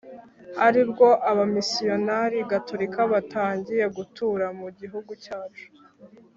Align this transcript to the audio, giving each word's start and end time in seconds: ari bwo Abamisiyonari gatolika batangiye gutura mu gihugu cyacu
ari 0.67 0.81
bwo 0.89 1.07
Abamisiyonari 1.31 2.37
gatolika 2.51 3.01
batangiye 3.11 3.85
gutura 3.97 4.45
mu 4.59 4.67
gihugu 4.79 5.11
cyacu 5.23 5.65